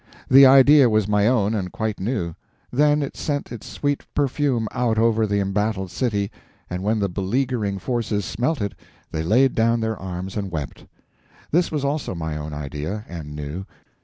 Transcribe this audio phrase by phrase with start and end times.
[0.31, 2.33] The idea was my own, and quite new.
[2.71, 6.31] Then it sent its sweet perfume out over the embattled city,
[6.71, 8.73] and when the beleaguering forces smelt it
[9.11, 10.87] they laid down their arms and wept.
[11.51, 13.65] This was also my own idea, and new.